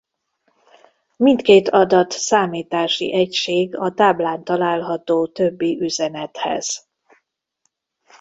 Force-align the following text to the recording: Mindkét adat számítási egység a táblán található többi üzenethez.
Mindkét 1.17 1.69
adat 1.69 2.11
számítási 2.11 3.13
egység 3.13 3.75
a 3.75 3.93
táblán 3.93 4.43
található 4.43 5.27
többi 5.27 5.81
üzenethez. 5.81 6.89